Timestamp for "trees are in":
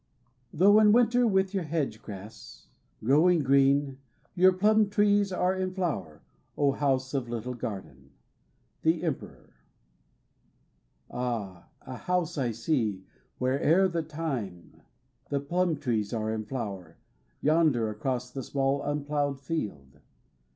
4.89-5.75, 15.77-16.45